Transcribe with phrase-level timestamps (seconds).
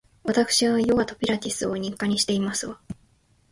[0.23, 2.79] わたくしはヨガとピラティスを日課にしていますわ